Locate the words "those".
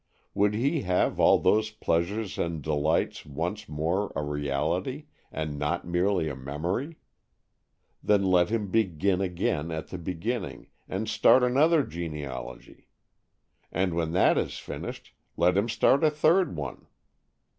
1.37-1.69